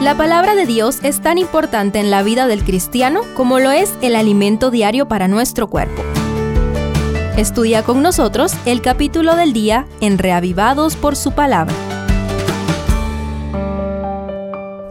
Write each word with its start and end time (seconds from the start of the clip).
La 0.00 0.14
palabra 0.14 0.54
de 0.54 0.66
Dios 0.66 0.98
es 1.02 1.22
tan 1.22 1.38
importante 1.38 1.98
en 1.98 2.10
la 2.10 2.22
vida 2.22 2.46
del 2.46 2.64
cristiano 2.64 3.22
como 3.34 3.58
lo 3.60 3.70
es 3.70 3.94
el 4.02 4.14
alimento 4.14 4.70
diario 4.70 5.08
para 5.08 5.26
nuestro 5.26 5.68
cuerpo. 5.68 6.02
Estudia 7.38 7.82
con 7.82 8.02
nosotros 8.02 8.52
el 8.66 8.82
capítulo 8.82 9.36
del 9.36 9.54
día 9.54 9.86
en 10.02 10.18
Reavivados 10.18 10.96
por 10.96 11.16
su 11.16 11.32
palabra. 11.32 11.74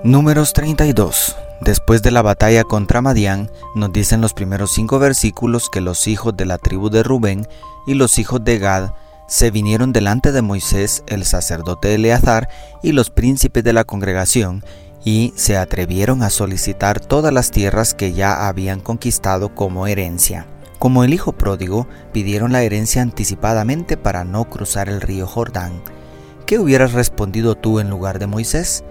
Números 0.03 0.53
32. 0.53 1.35
Después 1.61 2.01
de 2.01 2.09
la 2.09 2.23
batalla 2.23 2.63
contra 2.63 3.01
Madián, 3.01 3.51
nos 3.75 3.93
dicen 3.93 4.21
los 4.21 4.33
primeros 4.33 4.71
cinco 4.71 4.97
versículos 4.97 5.69
que 5.69 5.81
los 5.81 6.07
hijos 6.07 6.35
de 6.35 6.45
la 6.45 6.57
tribu 6.57 6.89
de 6.89 7.03
Rubén 7.03 7.47
y 7.85 7.93
los 7.93 8.17
hijos 8.17 8.43
de 8.43 8.57
Gad 8.57 8.89
se 9.27 9.51
vinieron 9.51 9.93
delante 9.93 10.31
de 10.31 10.41
Moisés, 10.41 11.03
el 11.07 11.25
sacerdote 11.25 11.93
Eleazar 11.93 12.49
y 12.83 12.91
los 12.91 13.09
príncipes 13.09 13.63
de 13.63 13.73
la 13.73 13.83
congregación, 13.83 14.63
y 15.05 15.33
se 15.35 15.55
atrevieron 15.55 16.23
a 16.23 16.31
solicitar 16.31 16.99
todas 16.99 17.31
las 17.31 17.51
tierras 17.51 17.93
que 17.93 18.11
ya 18.11 18.47
habían 18.47 18.81
conquistado 18.81 19.53
como 19.53 19.85
herencia. 19.85 20.47
Como 20.79 21.03
el 21.03 21.13
hijo 21.13 21.31
pródigo, 21.31 21.87
pidieron 22.11 22.51
la 22.51 22.63
herencia 22.63 23.03
anticipadamente 23.03 23.97
para 23.97 24.25
no 24.25 24.49
cruzar 24.49 24.89
el 24.89 24.99
río 24.99 25.27
Jordán. 25.27 25.81
¿Qué 26.47 26.59
hubieras 26.59 26.93
respondido 26.93 27.55
tú 27.55 27.79
en 27.79 27.89
lugar 27.89 28.17
de 28.19 28.27
Moisés? 28.27 28.83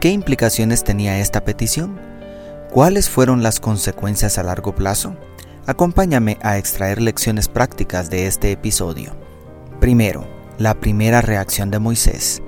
¿Qué 0.00 0.10
implicaciones 0.10 0.84
tenía 0.84 1.18
esta 1.18 1.44
petición? 1.44 1.98
¿Cuáles 2.70 3.08
fueron 3.08 3.42
las 3.42 3.58
consecuencias 3.58 4.36
a 4.36 4.42
largo 4.42 4.74
plazo? 4.74 5.16
Acompáñame 5.66 6.38
a 6.42 6.58
extraer 6.58 7.00
lecciones 7.00 7.48
prácticas 7.48 8.10
de 8.10 8.26
este 8.26 8.52
episodio. 8.52 9.16
Primero, 9.80 10.26
la 10.58 10.74
primera 10.74 11.22
reacción 11.22 11.70
de 11.70 11.78
Moisés. 11.78 12.42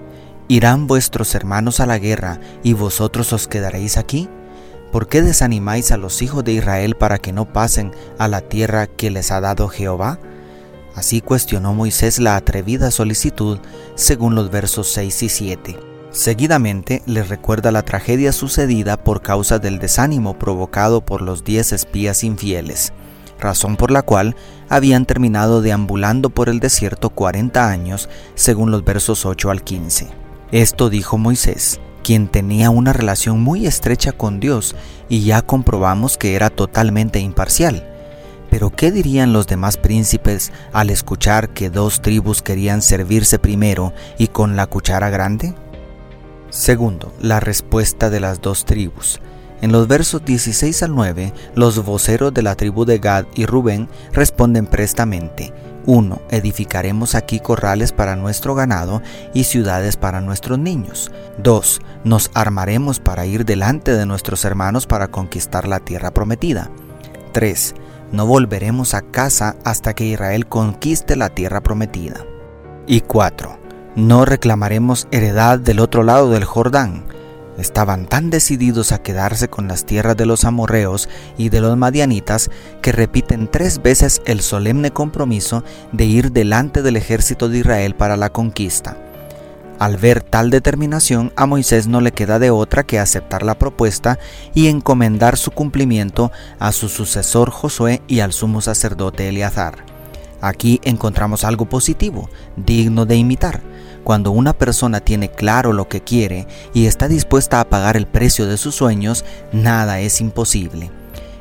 ¿Irán 0.49 0.87
vuestros 0.87 1.35
hermanos 1.35 1.81
a 1.81 1.87
la 1.87 1.99
guerra 1.99 2.39
y 2.63 2.73
vosotros 2.73 3.33
os 3.33 3.49
quedaréis 3.49 3.97
aquí? 3.97 4.29
¿Por 4.93 5.09
qué 5.09 5.21
desanimáis 5.21 5.91
a 5.91 5.97
los 5.97 6.23
hijos 6.23 6.45
de 6.45 6.53
Israel 6.53 6.95
para 6.95 7.19
que 7.19 7.33
no 7.33 7.53
pasen 7.53 7.91
a 8.19 8.29
la 8.29 8.43
tierra 8.43 8.87
que 8.87 9.11
les 9.11 9.33
ha 9.33 9.41
dado 9.41 9.67
Jehová? 9.67 10.21
Así 10.95 11.21
cuestionó 11.21 11.75
Moisés 11.75 12.21
la 12.21 12.37
atrevida 12.37 12.93
solicitud 12.93 13.59
según 13.97 14.37
los 14.37 14.53
versos 14.53 14.93
6 14.93 15.23
y 15.25 15.29
7. 15.29 15.81
Seguidamente 16.13 17.03
les 17.07 17.29
recuerda 17.29 17.73
la 17.73 17.83
tragedia 17.83 18.33
sucedida 18.33 18.97
por 18.97 19.23
causa 19.23 19.59
del 19.59 19.81
desánimo 19.81 20.39
provocado 20.39 21.01
por 21.01 21.23
los 21.23 21.43
diez 21.43 21.73
espías 21.73 22.23
infieles, 22.23 22.93
razón 23.41 23.77
por 23.77 23.91
la 23.91 24.03
cual 24.03 24.37
habían 24.69 25.07
terminado 25.07 25.61
deambulando 25.61 26.31
por 26.31 26.49
el 26.49 26.61
desierto 26.61 27.11
40 27.11 27.69
años, 27.69 28.09
según 28.37 28.71
los 28.71 28.85
versos 28.85 29.27
8 29.27 29.51
al 29.51 29.65
15. 29.65 30.26
Esto 30.53 30.91
dijo 30.91 31.19
Moisés, 31.19 31.81
quien 32.05 32.29
tenía 32.29 32.71
una 32.71 32.93
relación 32.93 33.41
muy 33.41 33.67
estrecha 33.67 34.13
con 34.13 34.39
Dios 34.39 34.77
y 35.09 35.25
ya 35.25 35.43
comprobamos 35.43 36.17
que 36.17 36.37
era 36.37 36.51
totalmente 36.51 37.19
imparcial. 37.19 37.85
Pero 38.49 38.71
¿qué 38.71 38.93
dirían 38.93 39.33
los 39.33 39.49
demás 39.49 39.77
príncipes 39.77 40.53
al 40.73 40.91
escuchar 40.91 41.49
que 41.49 41.69
dos 41.69 42.01
tribus 42.01 42.43
querían 42.43 42.81
servirse 42.81 43.41
primero 43.41 43.93
y 44.19 44.29
con 44.29 44.55
la 44.55 44.69
cuchara 44.69 45.11
grande? 45.11 45.53
Segundo, 46.51 47.13
la 47.21 47.41
respuesta 47.41 48.09
de 48.09 48.21
las 48.21 48.41
dos 48.41 48.65
tribus. 48.65 49.21
En 49.63 49.73
los 49.73 49.89
versos 49.89 50.25
16 50.25 50.85
al 50.85 50.95
9, 50.95 51.33
los 51.57 51.85
voceros 51.85 52.33
de 52.33 52.43
la 52.43 52.55
tribu 52.55 52.85
de 52.85 52.99
Gad 52.99 53.25
y 53.35 53.47
Rubén 53.47 53.89
responden 54.13 54.67
prestamente. 54.67 55.53
1. 55.87 56.21
Edificaremos 56.31 57.15
aquí 57.15 57.41
corrales 57.41 57.93
para 57.93 58.17
nuestro 58.17 58.55
ganado 58.55 59.03
y 59.33 59.45
ciudades 59.45 59.97
para 59.97 60.21
nuestros 60.21 60.59
niños. 60.59 61.11
2. 61.39 61.81
Nos 62.05 62.31
armaremos 62.35 63.01
para 63.01 63.27
ir 63.27 63.45
delante 63.45 63.93
de 63.97 64.07
nuestros 64.07 64.45
hermanos 64.45 64.87
para 64.87 65.09
conquistar 65.09 65.67
la 65.67 65.81
tierra 65.81 66.13
prometida. 66.13 66.71
3. 67.33 67.75
No 68.13 68.27
volveremos 68.27 68.95
a 68.95 69.03
casa 69.03 69.57
hasta 69.65 69.95
que 69.95 70.05
Israel 70.05 70.47
conquiste 70.47 71.17
la 71.17 71.31
tierra 71.31 71.63
prometida. 71.63 72.25
Y 72.87 73.01
4 73.01 73.67
no 73.97 74.27
reclamaremos 74.27 75.09
heredad 75.11 75.59
del 75.59 75.81
otro 75.81 76.03
lado 76.03 76.29
del 76.29 76.45
Jordán. 76.45 77.05
Estaban 77.59 78.07
tan 78.07 78.29
decididos 78.29 78.93
a 78.93 79.03
quedarse 79.03 79.49
con 79.49 79.67
las 79.67 79.87
tierras 79.87 80.17
de 80.17 80.27
los 80.27 80.45
amorreos 80.45 81.09
y 81.39 81.49
de 81.49 81.61
los 81.61 81.77
madianitas 81.77 82.51
que 82.83 82.93
repiten 82.93 83.49
tres 83.51 83.83
veces 83.83 84.21
el 84.27 84.43
solemne 84.43 84.91
compromiso 84.91 85.65
de 85.93 86.05
ir 86.05 86.33
delante 86.33 86.83
del 86.83 86.97
ejército 86.97 87.49
de 87.49 87.59
Israel 87.59 87.95
para 87.95 88.17
la 88.17 88.31
conquista. 88.31 88.99
Al 89.79 89.97
ver 89.97 90.23
tal 90.23 90.51
determinación, 90.51 91.33
a 91.37 91.47
Moisés 91.47 91.87
no 91.87 92.01
le 92.01 92.13
queda 92.13 92.39
de 92.39 92.51
otra 92.51 92.83
que 92.85 92.99
aceptar 92.99 93.43
la 93.43 93.59
propuesta 93.59 94.19
y 94.55 94.69
encomendar 94.69 95.37
su 95.37 95.51
cumplimiento 95.51 96.33
a 96.59 96.73
su 96.73 96.89
sucesor 96.89 97.51
Josué 97.51 98.01
y 98.07 98.21
al 98.21 98.33
sumo 98.33 98.61
sacerdote 98.63 99.29
Eleazar. 99.29 99.85
Aquí 100.41 100.81
encontramos 100.83 101.45
algo 101.45 101.67
positivo, 101.67 102.29
digno 102.57 103.07
de 103.07 103.17
imitar 103.17 103.76
cuando 104.07 104.31
una 104.31 104.53
persona 104.53 105.01
tiene 105.01 105.33
claro 105.33 105.73
lo 105.73 105.89
que 105.89 106.01
quiere 106.01 106.47
y 106.73 106.87
está 106.87 107.09
dispuesta 107.09 107.59
a 107.59 107.69
pagar 107.69 107.97
el 107.97 108.07
precio 108.07 108.47
de 108.47 108.57
sus 108.57 108.77
sueños, 108.77 109.25
nada 109.51 109.99
es 109.99 110.21
imposible. 110.21 110.93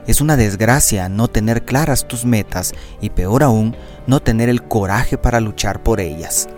Es 0.07 0.19
una 0.19 0.35
desgracia 0.35 1.07
no 1.07 1.27
tener 1.27 1.63
claras 1.63 2.07
tus 2.07 2.25
metas 2.25 2.73
y 3.01 3.11
peor 3.11 3.43
aún, 3.43 3.75
no 4.07 4.19
tener 4.19 4.49
el 4.49 4.63
coraje 4.63 5.15
para 5.15 5.41
luchar 5.41 5.83
por 5.83 6.01
ellas. 6.01 6.49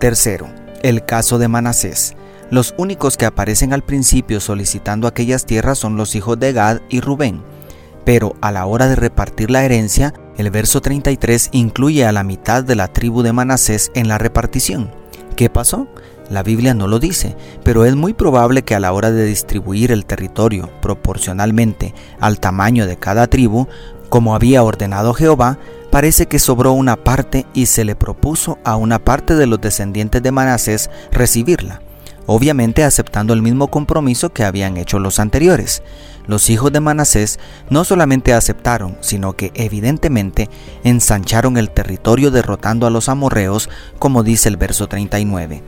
Tercero, 0.00 0.48
el 0.82 1.04
caso 1.04 1.38
de 1.38 1.46
Manasés. 1.46 2.16
Los 2.50 2.74
únicos 2.76 3.16
que 3.16 3.26
aparecen 3.26 3.72
al 3.72 3.84
principio 3.84 4.40
solicitando 4.40 5.06
aquellas 5.06 5.46
tierras 5.46 5.78
son 5.78 5.96
los 5.96 6.16
hijos 6.16 6.40
de 6.40 6.52
Gad 6.54 6.80
y 6.88 6.98
Rubén, 6.98 7.44
pero 8.04 8.34
a 8.40 8.50
la 8.50 8.66
hora 8.66 8.88
de 8.88 8.96
repartir 8.96 9.52
la 9.52 9.64
herencia, 9.64 10.12
el 10.38 10.50
verso 10.50 10.80
33 10.80 11.50
incluye 11.52 12.04
a 12.04 12.10
la 12.10 12.24
mitad 12.24 12.64
de 12.64 12.74
la 12.74 12.88
tribu 12.88 13.22
de 13.22 13.32
Manasés 13.32 13.92
en 13.94 14.08
la 14.08 14.18
repartición. 14.18 15.05
¿Qué 15.36 15.50
pasó? 15.50 15.86
La 16.30 16.42
Biblia 16.42 16.72
no 16.72 16.88
lo 16.88 16.98
dice, 16.98 17.36
pero 17.62 17.84
es 17.84 17.94
muy 17.94 18.14
probable 18.14 18.62
que 18.62 18.74
a 18.74 18.80
la 18.80 18.92
hora 18.94 19.10
de 19.12 19.26
distribuir 19.26 19.92
el 19.92 20.06
territorio 20.06 20.70
proporcionalmente 20.80 21.94
al 22.18 22.40
tamaño 22.40 22.86
de 22.86 22.96
cada 22.96 23.26
tribu, 23.26 23.68
como 24.08 24.34
había 24.34 24.62
ordenado 24.62 25.12
Jehová, 25.12 25.58
parece 25.90 26.24
que 26.24 26.38
sobró 26.38 26.72
una 26.72 26.96
parte 26.96 27.44
y 27.52 27.66
se 27.66 27.84
le 27.84 27.94
propuso 27.96 28.58
a 28.64 28.76
una 28.76 28.98
parte 28.98 29.34
de 29.34 29.46
los 29.46 29.60
descendientes 29.60 30.22
de 30.22 30.32
Manasés 30.32 30.88
recibirla, 31.12 31.82
obviamente 32.26 32.84
aceptando 32.84 33.32
el 33.32 33.42
mismo 33.42 33.68
compromiso 33.68 34.32
que 34.32 34.44
habían 34.44 34.76
hecho 34.76 34.98
los 34.98 35.18
anteriores. 35.18 35.82
Los 36.26 36.50
hijos 36.50 36.72
de 36.72 36.80
Manasés 36.80 37.38
no 37.70 37.84
solamente 37.84 38.32
aceptaron, 38.34 38.98
sino 39.00 39.34
que 39.34 39.52
evidentemente 39.54 40.50
ensancharon 40.84 41.56
el 41.56 41.70
territorio 41.70 42.30
derrotando 42.30 42.86
a 42.86 42.90
los 42.90 43.08
amorreos, 43.08 43.70
como 43.98 44.22
dice 44.22 44.48
el 44.48 44.56
verso 44.56 44.88
39. 44.88 45.62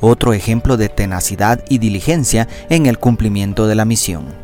Otro 0.00 0.32
ejemplo 0.32 0.76
de 0.76 0.88
tenacidad 0.88 1.64
y 1.68 1.78
diligencia 1.78 2.48
en 2.68 2.86
el 2.86 2.98
cumplimiento 2.98 3.66
de 3.66 3.74
la 3.74 3.84
misión. 3.84 4.34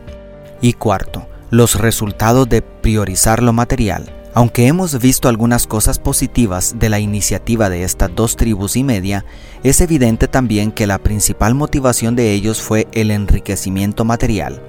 Y 0.60 0.74
cuarto, 0.74 1.26
los 1.50 1.76
resultados 1.76 2.48
de 2.48 2.62
priorizar 2.62 3.42
lo 3.42 3.52
material. 3.52 4.15
Aunque 4.36 4.66
hemos 4.66 5.00
visto 5.00 5.30
algunas 5.30 5.66
cosas 5.66 5.98
positivas 5.98 6.74
de 6.78 6.90
la 6.90 7.00
iniciativa 7.00 7.70
de 7.70 7.84
estas 7.84 8.14
dos 8.14 8.36
tribus 8.36 8.76
y 8.76 8.84
media, 8.84 9.24
es 9.62 9.80
evidente 9.80 10.28
también 10.28 10.72
que 10.72 10.86
la 10.86 10.98
principal 10.98 11.54
motivación 11.54 12.16
de 12.16 12.32
ellos 12.32 12.60
fue 12.60 12.86
el 12.92 13.12
enriquecimiento 13.12 14.04
material. 14.04 14.60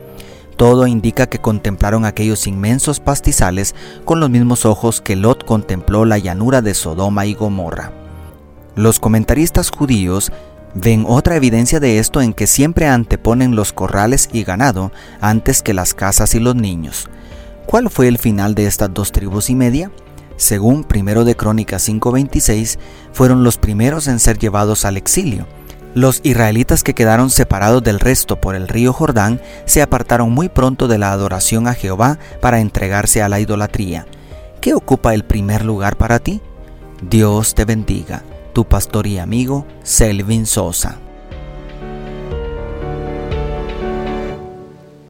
Todo 0.56 0.88
indica 0.88 1.28
que 1.28 1.40
contemplaron 1.40 2.06
aquellos 2.06 2.48
inmensos 2.48 3.02
pastizales 3.02 3.76
con 4.06 4.22
los 4.22 4.30
mismos 4.30 4.66
ojos 4.66 5.02
que 5.02 5.18
Lot 5.18 5.44
contempló 5.44 6.06
la 6.06 6.18
llanura 6.18 6.62
de 6.62 6.74
Sodoma 6.74 7.26
y 7.26 7.34
Gomorra. 7.34 7.92
Los 8.76 9.02
comentaristas 9.02 9.70
judíos 9.70 10.32
ven 10.76 11.04
otra 11.06 11.36
evidencia 11.36 11.82
de 11.82 12.00
esto 12.00 12.22
en 12.22 12.34
que 12.34 12.48
siempre 12.48 12.88
anteponen 12.88 13.58
los 13.58 13.74
corrales 13.74 14.30
y 14.32 14.46
ganado 14.46 14.94
antes 15.20 15.62
que 15.62 15.74
las 15.74 15.94
casas 15.94 16.36
y 16.36 16.40
los 16.40 16.56
niños. 16.56 17.10
¿Cuál 17.68 17.92
fue 17.92 18.08
el 18.08 18.18
final 18.18 18.56
de 18.56 18.66
estas 18.66 18.92
dos 18.92 19.12
tribus 19.12 19.52
y 19.52 19.56
media? 19.56 19.92
Según 20.38 20.86
1 20.92 21.26
de 21.26 21.36
Crónicas 21.36 21.88
5:26, 21.88 22.80
fueron 23.14 23.44
los 23.44 23.58
primeros 23.58 24.08
en 24.08 24.20
ser 24.20 24.40
llevados 24.40 24.86
al 24.86 24.98
exilio, 24.98 25.46
los 25.98 26.20
israelitas 26.22 26.84
que 26.84 26.94
quedaron 26.94 27.32
separados 27.32 27.82
del 27.82 28.00
resto 28.00 28.40
por 28.40 28.54
el 28.54 28.68
río 28.68 28.94
Jordán 28.94 29.42
se 29.66 29.82
apartaron 29.82 30.32
muy 30.32 30.48
pronto 30.48 30.88
de 30.88 31.00
la 31.00 31.12
adoración 31.12 31.68
a 31.68 31.74
Jehová 31.74 32.20
para 32.40 32.60
entregarse 32.60 33.24
a 33.24 33.30
la 33.30 33.40
idolatría. 33.40 34.06
¿Qué 34.62 34.76
ocupa 34.76 35.16
el 35.16 35.26
primer 35.26 35.66
lugar 35.66 35.98
para 35.98 36.20
ti? 36.20 36.40
Dios 37.02 37.56
te 37.56 37.66
bendiga, 37.66 38.22
tu 38.54 38.66
pastor 38.66 39.08
y 39.08 39.18
amigo 39.18 39.66
Selvin 39.82 40.46
Sosa. 40.46 41.00